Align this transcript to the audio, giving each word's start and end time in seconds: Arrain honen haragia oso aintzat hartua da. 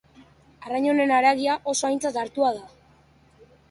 Arrain 0.69 0.87
honen 0.93 1.13
haragia 1.19 1.59
oso 1.75 1.91
aintzat 1.93 2.21
hartua 2.25 2.53
da. 2.61 2.69